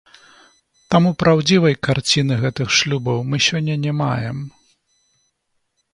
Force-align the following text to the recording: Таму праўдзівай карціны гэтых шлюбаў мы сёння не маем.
Таму 0.93 1.11
праўдзівай 1.23 1.75
карціны 1.89 2.33
гэтых 2.43 2.67
шлюбаў 2.79 3.23
мы 3.33 3.37
сёння 3.49 3.73
не 3.85 3.91
маем. 4.03 4.45